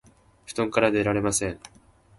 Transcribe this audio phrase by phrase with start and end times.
[0.47, 1.59] 布団から出られません